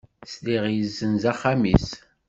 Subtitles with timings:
[0.31, 1.87] Sliɣ yezzenz axxam-is.